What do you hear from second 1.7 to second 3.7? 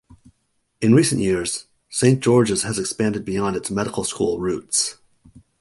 Saint George's has expanded beyond its